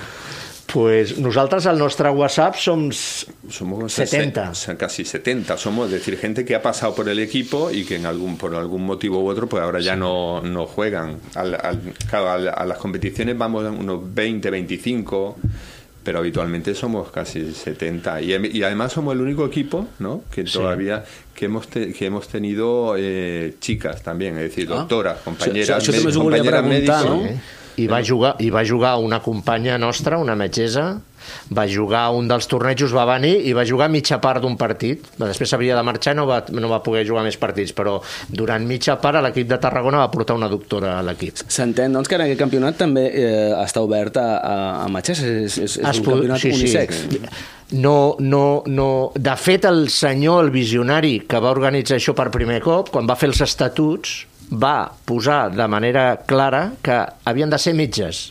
Pues 0.74 1.20
nosaltres 1.20 1.68
al 1.68 1.78
nostre 1.78 2.10
WhatsApp 2.10 2.56
som... 2.56 2.90
Somos 2.92 3.94
70. 3.94 4.56
se- 4.56 4.76
casi 4.76 5.06
70 5.06 5.56
somos, 5.58 5.86
es 5.88 5.92
decir, 5.94 6.18
gente 6.18 6.44
que 6.46 6.56
ha 6.56 6.62
pasado 6.64 6.96
por 6.96 7.08
el 7.10 7.20
equipo 7.20 7.70
y 7.70 7.86
que 7.86 7.98
en 7.98 8.08
algún 8.08 8.38
por 8.38 8.56
algún 8.56 8.84
motivo 8.84 9.20
u 9.24 9.28
otro 9.30 9.48
pues 9.48 9.62
ahora 9.62 9.80
ya 9.82 9.96
no, 9.96 10.42
no 10.42 10.66
juegan. 10.66 11.20
Al- 11.36 11.54
al- 11.54 11.94
claro, 12.10 12.32
al- 12.32 12.48
a, 12.50 12.66
las 12.66 12.78
competiciones 12.80 13.38
vamos 13.38 13.66
a 13.66 13.70
unos 13.70 14.00
20, 14.16 14.50
25, 14.50 15.38
pero 16.04 16.18
habitualmente 16.20 16.74
somos 16.74 17.12
casi 17.12 17.54
70 17.54 18.22
y, 18.22 18.34
em- 18.34 18.50
y 18.52 18.64
además 18.64 18.94
somos 18.94 19.14
el 19.14 19.22
único 19.22 19.46
equipo, 19.46 19.88
¿no? 20.00 20.24
Que 20.34 20.44
todavía 20.44 21.04
que 21.36 21.46
hemos 21.46 21.68
te- 21.68 21.94
que 21.94 22.06
hemos 22.08 22.28
tenido 22.28 22.96
eh, 22.98 23.56
chicas 23.60 24.02
también, 24.02 24.38
es 24.38 24.44
decir, 24.50 24.68
Ah. 24.72 24.78
doctoras, 24.78 25.20
compañeras, 25.20 25.84
compañeras 26.16 27.06
no? 27.06 27.26
Eh? 27.26 27.40
I 27.82 27.88
va, 27.90 28.04
jugar, 28.06 28.36
I 28.44 28.52
va 28.54 28.64
jugar 28.68 28.98
una 29.02 29.20
companya 29.24 29.80
nostra, 29.82 30.20
una 30.22 30.36
metgessa, 30.38 30.92
va 31.54 31.66
jugar 31.70 32.10
un 32.14 32.28
dels 32.28 32.48
tornejos, 32.52 32.94
va 32.96 33.06
venir 33.08 33.34
i 33.48 33.54
va 33.56 33.66
jugar 33.68 33.90
mitja 33.92 34.20
part 34.24 34.44
d'un 34.44 34.58
partit. 34.60 35.06
Després 35.20 35.54
s'havia 35.54 35.78
de 35.78 35.84
marxar 35.86 36.14
i 36.16 36.20
no 36.20 36.28
va, 36.30 36.42
no 36.52 36.70
va 36.72 36.82
poder 36.86 37.06
jugar 37.08 37.24
més 37.26 37.38
partits, 37.40 37.74
però 37.76 38.00
durant 38.30 38.66
mitja 38.68 38.98
part 39.02 39.22
l'equip 39.24 39.50
de 39.50 39.60
Tarragona 39.62 40.04
va 40.04 40.12
portar 40.14 40.38
una 40.38 40.50
doctora 40.52 40.98
a 41.00 41.06
l'equip. 41.06 41.44
S'entén, 41.48 41.94
doncs, 41.96 42.10
que 42.10 42.20
en 42.20 42.26
aquest 42.28 42.42
campionat 42.42 42.80
també 42.80 43.08
eh, 43.10 43.52
està 43.64 43.84
obert 43.86 44.20
a, 44.22 44.28
a, 44.38 44.56
a 44.84 44.88
metges, 44.94 45.24
és, 45.24 45.58
és, 45.58 45.80
és 45.80 46.04
un 46.04 46.10
campionat 46.12 46.48
unisex. 46.52 47.04
No, 47.74 48.16
no, 48.20 48.62
no... 48.70 48.90
De 49.16 49.34
fet, 49.40 49.66
el 49.66 49.88
senyor, 49.90 50.44
el 50.46 50.52
visionari 50.54 51.16
que 51.30 51.42
va 51.42 51.54
organitzar 51.56 51.98
això 51.98 52.14
per 52.18 52.30
primer 52.34 52.60
cop, 52.62 52.92
quan 52.94 53.10
va 53.10 53.18
fer 53.18 53.32
els 53.32 53.42
estatuts, 53.42 54.20
va 54.54 54.92
posar 55.06 55.48
de 55.54 55.68
manera 55.68 56.18
clara 56.30 56.72
que 56.86 57.02
havien 57.26 57.50
de 57.50 57.58
ser 57.62 57.74
metges 57.78 58.30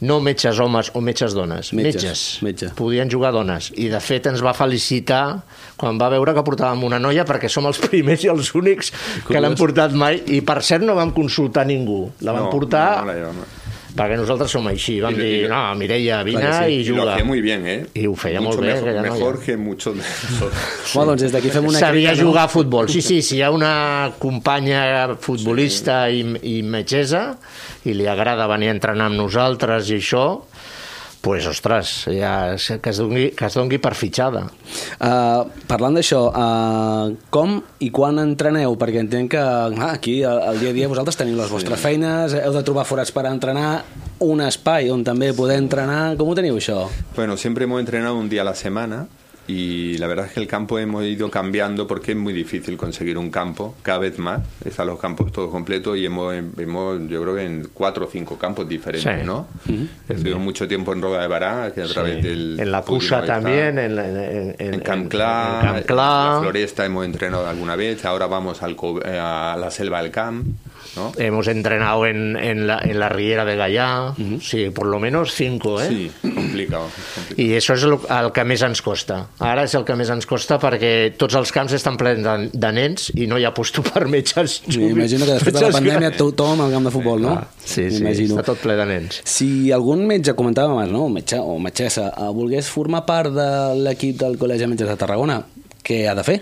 no 0.00 0.18
metges 0.20 0.58
homes 0.60 0.90
o 0.92 1.00
metges 1.00 1.32
dones, 1.32 1.70
Metges, 1.72 2.22
metge. 2.44 2.68
Podien 2.76 3.08
jugar 3.08 3.30
dones. 3.32 3.70
I, 3.80 3.86
de 3.88 4.00
fet, 4.04 4.26
ens 4.28 4.42
va 4.44 4.52
felicitar 4.52 5.38
quan 5.80 5.96
va 5.96 6.10
veure 6.12 6.34
que 6.36 6.42
portàvem 6.44 6.82
una 6.84 6.98
noia 7.00 7.24
perquè 7.24 7.48
som 7.48 7.64
els 7.70 7.80
primers 7.86 8.26
i 8.26 8.28
els 8.28 8.50
únics 8.54 8.92
que 9.24 9.40
l'han 9.40 9.56
portat 9.56 9.96
mai. 9.96 10.20
I, 10.36 10.42
per 10.44 10.58
cert, 10.60 10.84
no 10.84 10.98
vam 10.98 11.14
consultar 11.16 11.64
ningú. 11.64 12.10
La 12.20 12.36
vam 12.36 12.50
No, 12.50 12.52
portar 12.52 12.90
no 13.06 13.08
la 13.08 13.16
llevamos. 13.16 13.56
Perquè 13.96 14.16
nosaltres 14.20 14.50
som 14.52 14.66
així. 14.68 15.00
Vam 15.00 15.14
I- 15.14 15.16
dir, 15.18 15.44
i- 15.44 15.48
no, 15.48 15.74
Mireia, 15.74 16.22
vine 16.22 16.52
sí. 16.52 16.64
i 16.74 16.80
Y 16.80 16.84
lo 16.90 16.96
juga. 17.02 17.14
hacía 17.14 17.24
muy 17.24 17.40
bien, 17.40 17.66
¿eh? 17.66 17.86
Y 17.94 18.06
ho 18.06 18.14
feia 18.14 18.40
Mucho 18.40 18.56
molt 18.58 18.60
bé, 18.60 18.74
mejor, 18.74 18.88
aquella 18.88 19.02
noia. 19.02 19.12
mejor 19.14 19.40
que 19.42 19.56
muchos 19.56 19.94
de 19.96 20.02
nosotros. 20.02 20.52
Bueno, 20.94 21.10
doncs 21.12 21.22
des 21.22 21.32
d'aquí 21.32 21.50
fem 21.50 21.64
una 21.66 21.78
Sabia 21.78 22.10
crida, 22.10 22.22
no? 22.22 22.28
jugar 22.30 22.44
a 22.44 22.48
futbol. 22.48 22.88
Sí, 22.88 23.00
sí, 23.02 23.22
si 23.22 23.36
hi 23.36 23.42
ha 23.42 23.50
una 23.50 24.12
companya 24.18 25.16
futbolista 25.18 26.08
i, 26.10 26.20
i 26.42 26.62
metgessa 26.62 27.36
i 27.84 27.94
li 27.94 28.06
agrada 28.06 28.46
venir 28.46 28.68
a 28.68 28.76
entrenar 28.76 29.06
amb 29.10 29.16
nosaltres 29.16 29.90
i 29.90 29.96
això, 30.00 30.42
pues, 31.26 31.44
ostres, 31.50 32.04
ja, 32.06 32.54
que, 32.54 32.90
es 32.90 32.98
doni, 33.02 33.30
que 33.34 33.48
es 33.48 33.54
doni 33.58 33.80
per 33.82 33.96
fitxada. 33.98 34.44
Uh, 34.46 35.42
parlant 35.66 35.98
d'això, 35.98 36.20
uh, 36.30 37.16
com 37.34 37.56
i 37.82 37.88
quan 37.90 38.22
entreneu? 38.22 38.76
Perquè 38.78 39.02
entenc 39.02 39.32
que 39.34 39.42
ah, 39.42 39.88
aquí, 39.88 40.20
al, 40.22 40.38
al 40.52 40.62
dia 40.62 40.70
a 40.70 40.76
dia, 40.76 40.86
vosaltres 40.86 41.18
teniu 41.18 41.34
les 41.34 41.50
vostres 41.50 41.82
feines, 41.82 42.36
heu 42.38 42.54
de 42.54 42.62
trobar 42.62 42.86
forats 42.86 43.10
per 43.10 43.26
entrenar, 43.26 43.80
un 44.22 44.44
espai 44.46 44.92
on 44.94 45.02
també 45.02 45.32
poder 45.34 45.58
entrenar. 45.64 46.14
Com 46.14 46.30
ho 46.30 46.38
teniu, 46.38 46.62
això? 46.62 46.84
Bueno, 47.18 47.34
siempre 47.36 47.66
hemos 47.66 47.82
entrenado 47.82 48.14
un 48.14 48.30
día 48.30 48.46
a 48.46 48.50
la 48.52 48.54
semana 48.54 49.08
y 49.48 49.96
la 49.98 50.06
verdad 50.08 50.26
es 50.26 50.32
que 50.32 50.40
el 50.40 50.46
campo 50.48 50.78
hemos 50.78 51.04
ido 51.04 51.30
cambiando 51.30 51.86
porque 51.86 52.12
es 52.12 52.16
muy 52.18 52.32
difícil 52.32 52.76
conseguir 52.76 53.16
un 53.16 53.30
campo 53.30 53.74
cada 53.82 53.98
vez 53.98 54.18
más. 54.18 54.42
Están 54.64 54.88
los 54.88 54.98
campos 54.98 55.30
todos 55.30 55.50
completos 55.50 55.96
y 55.96 56.04
hemos, 56.06 56.34
hemos 56.34 57.00
yo 57.08 57.22
creo 57.22 57.34
que 57.36 57.44
en 57.44 57.68
cuatro 57.72 58.06
o 58.06 58.08
cinco 58.10 58.36
campos 58.38 58.68
diferentes, 58.68 59.20
Sí. 59.20 59.24
¿no? 59.26 59.46
Estuvimos 60.08 60.40
mucho 60.42 60.66
tiempo 60.66 60.92
en 60.92 61.00
Roda 61.02 61.20
de 61.22 61.28
Bará, 61.28 61.72
que 61.74 61.82
a 61.82 61.86
través 61.86 62.22
del... 62.22 62.58
en 62.58 62.72
la 62.72 62.82
estar. 63.18 63.26
también, 63.26 63.78
en, 63.78 63.98
en, 63.98 64.16
en, 64.18 64.54
En 64.58 64.74
en 64.74 64.80
Canclá, 64.80 65.60
en 65.62 65.66
Canclá. 65.74 66.24
en 66.28 66.34
la 66.34 66.38
Floresta 66.40 66.84
hemos 66.84 67.04
entrenado 67.04 67.46
alguna 67.46 67.76
vez, 67.76 68.04
ahora 68.04 68.26
vamos 68.26 68.62
al, 68.62 68.74
Co- 68.74 69.00
eh, 69.04 69.18
a 69.18 69.56
la 69.58 69.70
Selva 69.70 70.02
del 70.02 70.10
Camp, 70.10 70.46
¿no? 70.96 71.12
Hemos 71.18 71.48
entrenado 71.48 72.06
en, 72.06 72.36
en, 72.36 72.66
la, 72.66 72.78
en 72.82 72.98
la 73.00 73.08
Riera 73.08 73.44
de 73.44 73.56
Gallà, 73.56 74.14
sí, 74.40 74.70
por 74.70 74.86
lo 74.86 75.00
menos 75.00 75.32
cinco, 75.34 75.80
eh? 75.80 75.88
Sí, 75.88 76.10
complicado. 76.22 76.88
complicado. 77.14 77.42
I 77.42 77.48
això 77.58 77.74
és 77.76 77.82
el, 77.88 77.96
el 77.98 78.30
que 78.32 78.44
més 78.44 78.62
ens 78.62 78.82
costa. 78.84 79.18
Ara 79.42 79.64
és 79.66 79.74
el 79.74 79.84
que 79.88 79.96
més 79.98 80.10
ens 80.12 80.26
costa 80.28 80.58
perquè 80.62 80.92
tots 81.18 81.34
els 81.38 81.52
camps 81.52 81.74
estan 81.76 81.96
plens 82.00 82.22
de, 82.24 82.36
de 82.52 82.72
nens 82.76 83.10
i 83.14 83.26
no 83.26 83.38
hi 83.40 83.44
ha 83.48 83.52
puesto 83.56 83.82
per 83.86 84.06
metges. 84.08 84.60
M'imagino 84.70 85.26
que 85.26 85.36
després 85.38 85.54
de 85.56 85.64
la 85.66 85.72
pandèmia 85.74 86.12
tothom 86.16 86.62
al 86.66 86.72
camp 86.76 86.86
de 86.88 86.94
futbol, 86.94 87.22
no? 87.22 87.34
Ah, 87.40 87.48
sí, 87.58 87.88
sí, 87.90 88.02
M'imagino. 88.02 88.36
està 88.36 88.46
tot 88.52 88.62
ple 88.62 88.76
de 88.78 88.86
nens. 88.88 89.20
Si 89.24 89.72
algun 89.72 90.06
metge, 90.06 90.34
comentàvem 90.38 90.76
abans, 90.76 90.92
no? 90.94 91.08
Metge 91.12 91.40
o 91.40 91.58
metgessa, 91.62 92.08
eh, 92.16 92.30
volgués 92.36 92.68
formar 92.70 93.04
part 93.08 93.32
de 93.34 93.48
l'equip 93.82 94.20
del 94.20 94.38
Col·legi 94.38 94.64
de 94.66 94.72
Metges 94.72 94.88
de 94.88 94.96
Tarragona, 95.00 95.40
què 95.86 96.04
ha 96.08 96.14
de 96.18 96.24
fer? 96.26 96.40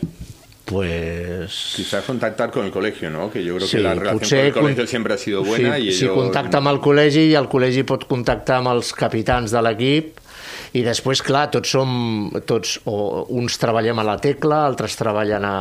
Pues... 0.74 1.74
Quizás 1.76 2.04
contactar 2.04 2.50
con 2.50 2.66
el 2.66 2.72
colegio, 2.72 3.08
¿no? 3.10 3.30
Que 3.30 3.44
yo 3.44 3.54
creo 3.56 3.68
Sí, 3.68 3.76
que 3.76 3.82
la 3.84 3.94
relación 3.94 4.18
potser 4.18 4.38
con 4.38 4.46
el 4.46 4.52
colegio 4.52 4.82
con- 4.82 4.88
siempre 4.88 5.14
ha 5.14 5.18
sido 5.18 5.44
buena 5.44 5.76
sí, 5.76 5.88
y 5.88 5.92
si 5.92 6.08
contacta 6.08 6.58
amb 6.58 6.72
el 6.72 6.80
col·legi 6.82 7.28
i 7.30 7.36
el 7.38 7.46
col·legi 7.48 7.84
pot 7.86 8.08
contactar 8.10 8.58
amb 8.58 8.72
els 8.74 8.90
capitans 8.92 9.54
de 9.54 9.62
l'equip 9.62 10.20
I 10.74 10.82
després, 10.82 11.22
clar, 11.22 11.46
tots 11.54 11.70
som... 11.70 11.90
Tots, 12.50 12.80
o 12.90 13.24
uns 13.30 13.54
treballem 13.62 14.00
a 14.02 14.04
la 14.04 14.16
tecla, 14.18 14.64
altres 14.66 14.96
treballen 14.98 15.46
a, 15.46 15.58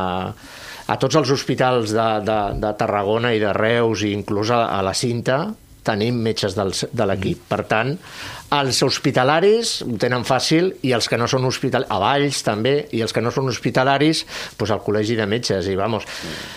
a 0.90 0.96
tots 0.98 1.14
els 1.20 1.30
hospitals 1.30 1.94
de, 1.94 2.06
de, 2.26 2.38
de 2.58 2.72
Tarragona 2.80 3.30
i 3.34 3.38
de 3.38 3.52
Reus 3.54 4.02
i 4.02 4.10
inclús 4.12 4.50
a, 4.50 4.64
a 4.74 4.82
la 4.82 4.94
Cinta 4.98 5.38
tenim 5.84 6.16
metges 6.24 6.56
del, 6.56 6.72
de 6.72 7.06
l'equip. 7.08 7.44
Per 7.50 7.60
tant, 7.68 7.94
els 8.54 8.80
hospitalaris 8.86 9.74
ho 9.84 9.96
tenen 10.00 10.24
fàcil 10.26 10.70
i 10.86 10.92
els 10.96 11.08
que 11.10 11.18
no 11.18 11.26
són 11.30 11.46
hospitalaris, 11.48 11.90
a 11.90 11.98
Valls 12.02 12.42
també, 12.46 12.74
i 12.94 13.02
els 13.04 13.14
que 13.14 13.22
no 13.24 13.32
són 13.34 13.50
hospitalaris, 13.50 14.24
doncs 14.58 14.74
al 14.74 14.82
col·legi 14.84 15.16
de 15.18 15.26
metges. 15.30 15.68
I 15.70 15.76
vamos, 15.78 16.06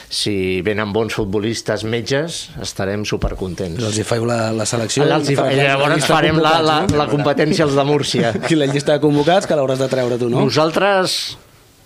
si 0.10 0.62
venen 0.66 0.94
bons 0.94 1.18
futbolistes 1.18 1.86
metges, 1.88 2.44
estarem 2.64 3.06
supercontents. 3.08 3.82
Els 3.84 4.00
hi 4.00 4.06
feu 4.08 4.28
la, 4.30 4.52
la 4.56 4.68
selecció? 4.70 5.08
Els 5.08 5.34
hi, 5.34 5.40
fa, 5.40 5.50
i 5.54 5.60
llavors 5.62 6.08
farem 6.10 6.42
la, 6.44 6.58
la, 6.64 6.80
la 6.92 7.10
competència 7.10 7.68
als 7.68 7.78
de 7.78 7.88
Múrcia. 7.88 8.36
I 8.52 8.60
la 8.60 8.70
llista 8.72 8.96
de 8.96 9.04
convocats 9.04 9.50
que 9.50 9.58
l'hauràs 9.58 9.82
de 9.82 9.92
treure 9.92 10.22
tu, 10.22 10.32
no? 10.32 10.46
Nosaltres 10.48 11.38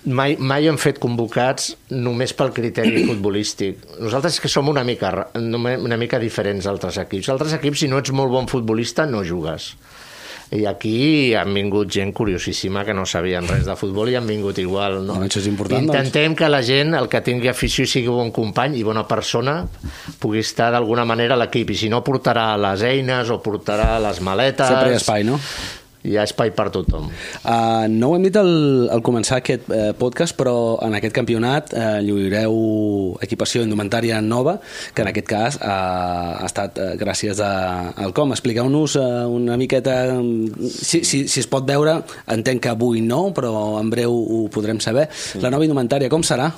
mai, 0.06 0.36
mai 0.40 0.68
hem 0.70 0.78
fet 0.82 1.00
convocats 1.02 1.72
només 1.94 2.34
pel 2.38 2.54
criteri 2.56 3.04
futbolístic. 3.10 3.86
Nosaltres 4.02 4.42
que 4.42 4.52
som 4.52 4.70
una 4.72 4.86
mica, 4.88 5.14
una 5.38 5.98
mica 6.02 6.20
diferents 6.22 6.68
d'altres 6.68 7.02
equips. 7.06 7.32
Altres 7.34 7.58
equips, 7.60 7.84
si 7.84 7.92
no 7.92 8.02
ets 8.02 8.14
molt 8.16 8.34
bon 8.34 8.50
futbolista, 8.52 9.08
no 9.10 9.26
jugues. 9.28 9.74
I 10.52 10.66
aquí 10.68 11.32
han 11.40 11.54
vingut 11.56 11.88
gent 11.96 12.10
curiosíssima 12.12 12.82
que 12.84 12.92
no 12.92 13.06
sabien 13.08 13.46
res 13.48 13.64
de 13.64 13.76
futbol 13.80 14.10
i 14.12 14.18
han 14.20 14.26
vingut 14.28 14.58
igual. 14.60 14.98
No? 15.00 15.14
Bueno, 15.16 15.30
això 15.30 15.40
és 15.40 15.48
important, 15.48 15.88
doncs. 15.88 15.96
Intentem 15.96 16.34
doncs. 16.34 16.40
que 16.42 16.50
la 16.52 16.60
gent, 16.68 16.92
el 17.00 17.08
que 17.08 17.22
tingui 17.24 17.48
afició 17.48 17.88
i 17.88 17.92
sigui 17.92 18.12
bon 18.12 18.34
company 18.36 18.76
i 18.82 18.84
bona 18.84 19.06
persona, 19.08 19.62
pugui 20.20 20.44
estar 20.44 20.74
d'alguna 20.76 21.08
manera 21.08 21.38
a 21.38 21.40
l'equip. 21.40 21.72
I 21.72 21.80
si 21.86 21.92
no, 21.94 22.02
portarà 22.04 22.50
les 22.60 22.84
eines 22.84 23.32
o 23.32 23.40
portarà 23.40 23.94
les 24.04 24.20
maletes... 24.20 24.68
Sempre 24.68 24.92
hi 24.92 25.00
ha 25.00 25.00
espai, 25.00 25.24
no? 25.30 25.40
Hi 26.08 26.18
ha 26.18 26.26
espai 26.26 26.52
per 26.56 26.70
tothom. 26.74 27.10
Uh, 27.44 27.86
no 27.92 28.12
ho 28.12 28.18
hem 28.18 28.26
dit 28.26 28.38
al, 28.40 28.52
al 28.94 29.04
començar 29.06 29.40
aquest 29.42 29.70
uh, 29.70 29.92
podcast, 29.98 30.36
però 30.40 30.56
en 30.86 30.98
aquest 30.98 31.16
campionat 31.16 31.76
uh, 31.76 32.00
lluireu 32.04 32.58
equipació 33.22 33.64
indumentària 33.66 34.22
nova, 34.26 34.58
que 34.96 35.06
en 35.06 35.12
aquest 35.12 35.30
cas 35.30 35.60
uh, 35.62 36.42
ha 36.42 36.50
estat 36.50 36.82
uh, 36.82 36.92
gràcies 37.00 37.42
a, 37.44 37.54
al 38.02 38.16
com. 38.18 38.34
Expliqueu-nos 38.34 38.98
uh, 39.00 39.08
una 39.30 39.58
miqueta, 39.62 39.98
si, 40.74 41.04
si, 41.06 41.26
si 41.28 41.44
es 41.44 41.50
pot 41.52 41.68
veure, 41.68 42.00
entenc 42.34 42.66
que 42.66 42.74
avui 42.74 43.02
no, 43.06 43.28
però 43.36 43.80
en 43.80 43.94
breu 43.94 44.14
ho 44.14 44.46
podrem 44.54 44.82
saber. 44.84 45.10
La 45.42 45.54
nova 45.54 45.68
indumentària, 45.68 46.10
com 46.12 46.26
serà? 46.26 46.52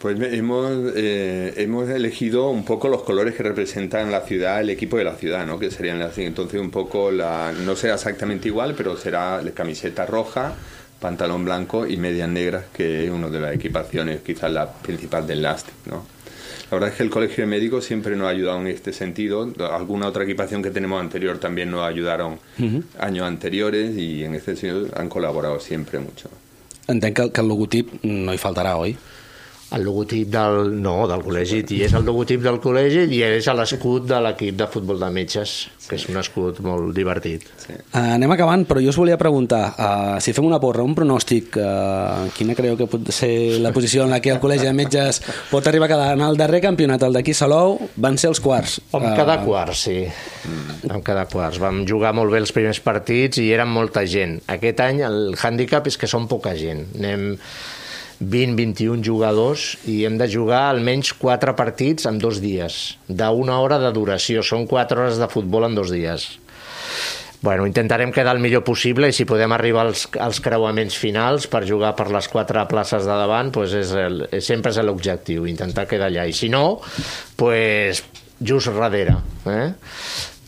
Pues 0.00 0.16
hemos, 0.20 0.92
eh, 0.94 1.54
hemos 1.56 1.88
elegido 1.88 2.50
un 2.50 2.64
poco 2.64 2.88
los 2.88 3.02
colores 3.02 3.34
que 3.34 3.42
representan 3.42 4.12
la 4.12 4.20
ciudad, 4.20 4.60
el 4.60 4.70
equipo 4.70 4.96
de 4.96 5.04
la 5.04 5.16
ciudad, 5.16 5.44
¿no? 5.44 5.58
Que 5.58 5.72
serían 5.72 6.00
así. 6.02 6.22
Entonces 6.22 6.60
un 6.60 6.70
poco 6.70 7.10
la, 7.10 7.52
no 7.52 7.74
será 7.74 7.94
exactamente 7.94 8.46
igual, 8.46 8.74
pero 8.76 8.96
será 8.96 9.42
camiseta 9.54 10.06
roja, 10.06 10.54
pantalón 11.00 11.44
blanco 11.44 11.84
y 11.84 11.96
medias 11.96 12.28
negras, 12.28 12.66
que 12.72 13.06
es 13.06 13.10
una 13.10 13.28
de 13.28 13.40
las 13.40 13.54
equipaciones, 13.54 14.20
quizás 14.20 14.52
la 14.52 14.72
principal 14.72 15.26
del 15.26 15.42
Lastic, 15.42 15.74
¿no? 15.86 16.06
La 16.70 16.74
verdad 16.76 16.90
es 16.90 16.96
que 16.96 17.02
el 17.02 17.10
Colegio 17.10 17.44
de 17.44 17.46
Médicos 17.46 17.84
siempre 17.84 18.14
nos 18.14 18.26
ha 18.26 18.30
ayudado 18.30 18.60
en 18.60 18.66
este 18.66 18.92
sentido. 18.92 19.50
Alguna 19.72 20.06
otra 20.06 20.24
equipación 20.24 20.62
que 20.62 20.70
tenemos 20.70 21.00
anterior 21.00 21.38
también 21.38 21.70
nos 21.70 21.80
ayudaron 21.88 22.34
uh 22.34 22.62
-huh. 22.62 22.82
años 22.98 23.26
anteriores 23.26 23.96
y 23.96 24.22
en 24.22 24.34
este 24.34 24.54
sentido 24.54 24.86
han 24.94 25.08
colaborado 25.08 25.58
siempre 25.60 25.98
mucho. 25.98 26.28
Entenc 26.86 27.16
que, 27.16 27.32
que 27.32 27.40
el 27.40 27.48
logotip 27.48 28.02
no 28.02 28.32
hi 28.32 28.38
faltarà, 28.38 28.76
oi? 28.76 28.96
El 29.76 29.84
logotip 29.84 30.30
del, 30.32 30.70
no, 30.80 31.02
del 31.10 31.22
col·legi, 31.24 31.60
i 31.76 31.82
és 31.84 31.94
el 31.96 32.06
logotip 32.08 32.40
del 32.44 32.56
col·legi 32.62 33.04
i 33.12 33.20
és 33.26 33.48
l'escut 33.58 34.06
de 34.08 34.20
l'equip 34.24 34.56
de 34.56 34.68
futbol 34.70 35.00
de 35.02 35.10
metges, 35.12 35.56
que 35.88 35.98
és 35.98 36.06
un 36.08 36.16
escut 36.20 36.60
molt 36.64 36.94
divertit. 36.96 37.44
Sí. 37.60 37.76
Uh, 37.92 38.14
anem 38.14 38.32
acabant, 38.32 38.64
però 38.68 38.80
jo 38.80 38.92
us 38.92 38.98
volia 39.00 39.18
preguntar, 39.20 39.62
uh, 39.74 40.16
si 40.24 40.32
fem 40.36 40.48
una 40.48 40.60
porra, 40.62 40.84
un 40.86 40.96
pronòstic, 40.96 41.58
uh, 41.60 42.28
quina 42.36 42.56
creu 42.56 42.78
que 42.80 42.88
pot 42.88 43.12
ser 43.12 43.60
la 43.60 43.72
posició 43.76 44.06
en 44.06 44.14
la 44.16 44.22
que 44.24 44.32
el 44.32 44.40
col·legi 44.40 44.68
de 44.68 44.74
metges 44.76 45.20
pot 45.52 45.68
arribar 45.68 45.90
a 45.90 45.92
quedar 45.92 46.10
en 46.16 46.24
el 46.24 46.40
darrer 46.40 46.62
campionat, 46.64 47.04
el 47.04 47.20
d'aquí 47.20 47.36
Salou, 47.36 47.76
van 47.96 48.16
ser 48.20 48.32
els 48.32 48.40
quarts. 48.44 48.78
Vam 48.94 49.10
uh, 49.10 49.16
quedar 49.20 49.40
quarts, 49.44 49.84
sí. 49.88 49.98
Vam 50.88 51.04
quedar 51.04 51.28
quarts. 51.28 51.60
Vam 51.60 51.84
jugar 51.88 52.14
molt 52.16 52.32
bé 52.32 52.40
els 52.40 52.54
primers 52.56 52.80
partits 52.84 53.42
i 53.42 53.50
eren 53.52 53.68
molta 53.68 54.06
gent. 54.08 54.38
Aquest 54.48 54.80
any 54.84 55.04
el 55.04 55.34
hàndicap 55.36 55.92
és 55.92 56.00
que 56.00 56.08
són 56.08 56.28
poca 56.30 56.56
gent. 56.56 56.86
Anem 56.96 57.34
20-21 58.20 59.04
jugadors 59.06 59.76
i 59.86 60.02
hem 60.06 60.18
de 60.18 60.26
jugar 60.30 60.66
almenys 60.68 61.12
4 61.18 61.54
partits 61.58 62.08
en 62.10 62.18
dos 62.18 62.42
dies, 62.42 62.98
d'una 63.08 63.60
hora 63.62 63.78
de 63.82 63.92
duració. 63.94 64.42
Són 64.42 64.66
4 64.66 65.04
hores 65.04 65.22
de 65.22 65.30
futbol 65.30 65.68
en 65.68 65.78
dos 65.78 65.92
dies. 65.94 66.28
Bueno, 67.40 67.68
intentarem 67.68 68.10
quedar 68.10 68.34
el 68.34 68.42
millor 68.42 68.64
possible 68.66 69.08
i 69.08 69.14
si 69.14 69.22
podem 69.28 69.52
arribar 69.54 69.84
als, 69.86 70.08
als 70.18 70.40
creuaments 70.42 70.96
finals 70.98 71.46
per 71.46 71.62
jugar 71.68 71.92
per 71.94 72.08
les 72.10 72.26
quatre 72.26 72.64
places 72.66 73.06
de 73.06 73.18
davant, 73.20 73.52
pues 73.54 73.76
és 73.78 73.92
el, 73.94 74.24
sempre 74.42 74.74
és 74.74 74.80
l'objectiu, 74.82 75.46
intentar 75.46 75.86
quedar 75.86 76.10
allà. 76.10 76.26
I 76.26 76.34
si 76.34 76.50
no, 76.50 76.80
pues, 77.38 78.02
just 78.40 78.70
darrere. 78.74 79.16
Eh? 79.46 79.72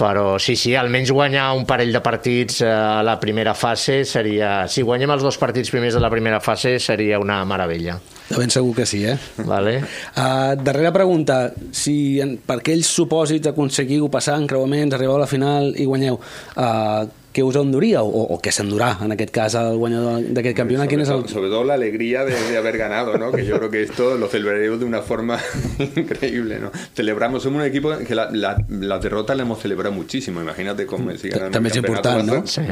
però 0.00 0.38
sí, 0.40 0.54
sí, 0.56 0.72
almenys 0.74 1.10
guanyar 1.12 1.50
un 1.52 1.66
parell 1.68 1.92
de 1.92 2.00
partits 2.00 2.62
a 2.64 3.02
la 3.04 3.18
primera 3.20 3.52
fase 3.52 4.00
seria... 4.08 4.64
Si 4.64 4.80
guanyem 4.86 5.12
els 5.12 5.26
dos 5.26 5.36
partits 5.36 5.68
primers 5.72 5.96
de 5.96 6.00
la 6.00 6.08
primera 6.12 6.40
fase 6.40 6.78
seria 6.80 7.18
una 7.20 7.42
meravella. 7.44 7.98
De 8.30 8.38
ben 8.38 8.52
segur 8.52 8.72
que 8.78 8.86
sí, 8.88 9.02
eh? 9.04 9.18
Vale. 9.44 9.76
Uh, 10.14 10.54
darrera 10.56 10.92
pregunta, 10.94 11.40
si 11.76 12.20
en, 12.22 12.38
per 12.46 12.60
aquells 12.62 12.88
supòsits 12.96 13.52
aconseguiu 13.52 14.08
passar 14.12 14.38
en 14.40 14.48
creuaments, 14.48 14.96
arribeu 14.96 15.18
a 15.18 15.24
la 15.26 15.28
final 15.28 15.74
i 15.76 15.88
guanyeu, 15.88 16.16
uh, 16.16 17.04
què 17.30 17.44
us 17.46 17.56
enduria 17.60 18.02
o, 18.02 18.24
o 18.34 18.38
què 18.42 18.52
s'endurà 18.54 18.96
en 19.04 19.14
aquest 19.14 19.32
cas 19.34 19.54
el 19.58 19.76
guanyador 19.78 20.24
d'aquest 20.34 20.56
campionat? 20.58 20.86
Sobre, 20.86 20.96
¿Quién 20.96 21.02
es 21.06 21.10
el... 21.14 21.28
sobre 21.28 21.48
todo 21.48 21.64
la 21.64 21.74
alegría 21.74 22.24
de, 22.24 22.34
de, 22.34 22.56
haber 22.58 22.76
ganado, 22.78 23.16
¿no? 23.18 23.30
que 23.30 23.44
yo 23.44 23.58
creo 23.58 23.70
que 23.70 23.82
esto 23.82 24.16
lo 24.16 24.28
celebraremos 24.28 24.80
de 24.80 24.86
una 24.86 25.02
forma 25.02 25.38
increíble. 25.96 26.58
¿no? 26.58 26.70
Celebramos, 26.94 27.42
somos 27.42 27.60
un 27.60 27.66
equipo 27.66 27.96
que 27.98 28.14
la, 28.14 28.30
la, 28.32 28.56
la 28.68 28.98
derrota 28.98 29.34
la 29.34 29.42
hemos 29.42 29.60
celebrado 29.60 29.94
muchísimo, 29.94 30.40
imagínate 30.40 30.86
com 30.86 31.06
si 31.16 31.30
ganant 31.30 31.54
També 31.54 31.70
és 31.70 31.78
important, 31.80 32.26
no? 32.26 32.40
Sí. 32.50 32.64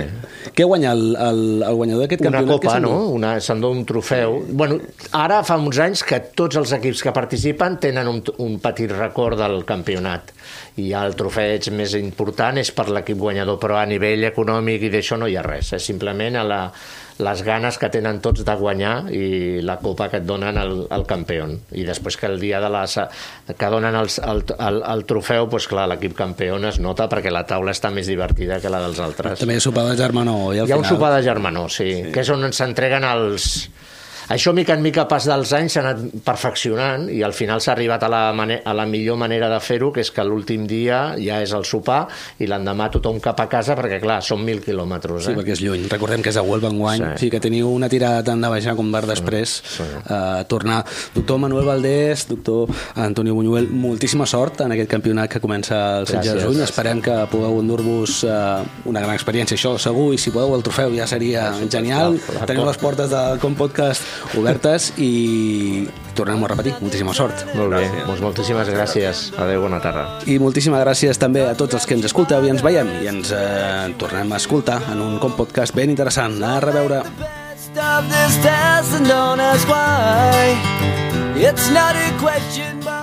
Què 0.54 0.66
guanya 0.66 0.92
el, 0.96 1.04
el, 1.14 1.40
el 1.66 1.78
guanyador 1.78 2.04
d'aquest 2.04 2.24
campionat? 2.24 2.48
Una 2.48 2.58
copa, 2.58 2.76
no? 2.82 2.92
Una, 3.14 3.32
s'endú 3.42 3.70
un 3.74 3.84
trofeu. 3.88 4.38
Sí. 4.44 4.56
Bueno, 4.58 4.78
ara 5.16 5.40
fa 5.46 5.58
uns 5.60 5.78
anys 5.82 6.04
que 6.06 6.20
tots 6.38 6.58
els 6.60 6.74
equips 6.76 7.04
que 7.06 7.14
participen 7.14 7.78
tenen 7.82 8.10
un, 8.10 8.22
un 8.44 8.58
petit 8.62 8.92
record 8.94 9.38
del 9.40 9.62
campionat 9.68 10.34
i 10.78 10.92
el 10.96 11.16
trofeig 11.18 11.70
més 11.74 11.94
important 11.98 12.58
és 12.60 12.70
per 12.74 12.88
l'equip 12.92 13.18
guanyador, 13.18 13.58
però 13.62 13.78
a 13.80 13.86
nivell 13.88 14.28
econòmic 14.28 14.47
i 14.56 14.90
d'això 14.92 15.18
no 15.20 15.28
hi 15.28 15.36
ha 15.36 15.44
res, 15.44 15.74
és 15.76 15.84
simplement 15.84 16.38
a 16.40 16.44
la, 16.46 16.60
les 17.18 17.42
ganes 17.42 17.78
que 17.78 17.90
tenen 17.90 18.20
tots 18.22 18.44
de 18.46 18.54
guanyar 18.58 19.10
i 19.14 19.60
la 19.66 19.78
copa 19.82 20.08
que 20.10 20.20
et 20.20 20.26
donen 20.26 20.58
el, 20.60 20.74
el 20.94 21.06
campió. 21.08 21.48
I 21.74 21.84
després 21.86 22.16
que 22.16 22.28
el 22.30 22.38
dia 22.40 22.60
de 22.62 22.70
la, 22.72 22.84
que 23.48 23.70
donen 23.72 23.98
els, 23.98 24.20
el, 24.22 24.44
el, 24.58 24.80
el 24.94 25.04
trofeu, 25.08 25.48
doncs 25.50 25.68
clar, 25.70 25.88
l'equip 25.90 26.14
campió 26.18 26.58
es 26.68 26.78
nota 26.82 27.08
perquè 27.10 27.32
la 27.34 27.44
taula 27.48 27.74
està 27.74 27.90
més 27.94 28.08
divertida 28.10 28.60
que 28.62 28.70
la 28.72 28.80
dels 28.86 29.00
altres. 29.02 29.42
També 29.42 29.58
hi 29.58 29.62
ha 29.62 29.66
sopar 29.66 29.88
de 29.90 29.96
germanor. 29.98 30.54
Hi 30.54 30.62
ha 30.62 30.68
final... 30.68 30.84
un 30.84 30.88
sopar 30.88 31.12
de 31.16 31.22
germanor, 31.26 31.72
sí, 31.74 31.90
sí, 31.90 32.12
que 32.14 32.22
és 32.22 32.32
on 32.34 32.46
s'entreguen 32.54 33.06
els, 33.08 33.68
això, 34.28 34.52
mica 34.52 34.74
en 34.76 34.82
mica, 34.84 35.06
pas 35.08 35.24
dels 35.28 35.52
anys, 35.56 35.74
s'ha 35.74 35.82
anat 35.84 36.22
perfeccionant 36.24 37.06
i 37.12 37.22
al 37.24 37.32
final 37.36 37.62
s'ha 37.64 37.72
arribat 37.72 38.04
a 38.04 38.10
la, 38.12 38.22
a 38.32 38.74
la 38.76 38.86
millor 38.88 39.16
manera 39.20 39.48
de 39.48 39.58
fer-ho, 39.64 39.90
que 39.94 40.02
és 40.04 40.10
que 40.12 40.24
l'últim 40.26 40.66
dia 40.68 41.00
ja 41.16 41.40
és 41.44 41.54
el 41.56 41.64
sopar 41.68 42.02
i 42.38 42.48
l'endemà 42.50 42.90
tothom 42.92 43.20
cap 43.24 43.40
a 43.40 43.48
casa, 43.50 43.76
perquè, 43.78 44.00
clar, 44.02 44.20
són 44.24 44.44
mil 44.44 44.60
quilòmetres. 44.64 45.22
Eh? 45.22 45.32
Sí, 45.32 45.36
perquè 45.38 45.54
és 45.56 45.62
lluny. 45.64 45.86
Recordem 45.92 46.24
que 46.24 46.32
és 46.32 46.38
a 46.40 46.44
Huelva 46.44 46.70
enguany, 46.72 47.04
sí. 47.14 47.24
sí 47.24 47.30
que 47.32 47.40
teniu 47.42 47.70
una 47.72 47.88
tirada 47.88 48.24
tant 48.26 48.42
de 48.44 48.52
baixar 48.52 48.76
com 48.78 48.92
per 48.92 49.04
després 49.08 49.54
sí. 49.64 49.86
uh, 49.86 50.44
tornar. 50.50 50.82
Doctor 51.14 51.40
Manuel 51.40 51.68
Valdés, 51.68 52.26
doctor 52.28 52.68
Antonio 52.96 53.34
Buñuel, 53.38 53.70
moltíssima 53.72 54.26
sort 54.28 54.60
en 54.66 54.76
aquest 54.76 54.90
campionat 54.92 55.32
que 55.32 55.40
comença 55.40 55.80
el 56.00 56.08
16 56.10 56.34
de 56.34 56.46
juny. 56.46 56.62
Esperem 56.66 57.02
que 57.04 57.16
pugueu 57.32 57.60
endur-vos 57.62 58.20
uh, 58.28 58.60
una 58.90 59.04
gran 59.04 59.16
experiència, 59.16 59.56
això 59.56 59.76
segur, 59.80 60.10
i 60.14 60.20
si 60.20 60.34
podeu 60.34 60.56
el 60.56 60.66
trofeu 60.66 60.92
ja 60.96 61.08
seria 61.08 61.48
genial. 61.70 62.18
Teniu 62.44 62.66
les 62.68 62.80
portes 62.80 63.10
del 63.12 63.40
Com 63.42 63.56
Podcast 63.58 64.17
obertes 64.38 64.92
i 64.98 65.86
tornem 66.18 66.42
a 66.44 66.50
repetir. 66.50 66.74
Moltíssima 66.82 67.14
sort. 67.14 67.44
Molt 67.54 67.74
bé, 67.74 67.84
doncs 68.06 68.22
moltíssimes 68.24 68.70
gràcies. 68.74 69.28
Adéu, 69.38 69.62
bona 69.66 69.80
tarda. 69.82 70.06
I 70.26 70.38
moltíssimes 70.42 70.82
gràcies 70.82 71.20
també 71.20 71.46
a 71.46 71.54
tots 71.58 71.78
els 71.78 71.86
que 71.86 71.98
ens 71.98 72.08
escolteu 72.10 72.46
i 72.46 72.52
ens 72.52 72.64
veiem 72.66 72.90
i 73.02 73.10
ens 73.10 73.32
eh, 73.34 73.94
tornem 74.00 74.32
a 74.32 74.40
escoltar 74.42 74.80
en 74.92 75.02
un 75.04 75.18
com 75.22 75.36
podcast 75.38 75.76
ben 75.76 75.94
interessant. 75.94 76.40
A 76.42 76.58
reveure. 76.64 77.02
It's 81.40 81.70
not 81.70 81.94
a 81.94 82.10
question 82.18 82.80
but 82.80 82.97